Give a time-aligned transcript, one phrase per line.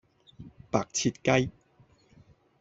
[0.71, 1.51] 白切雞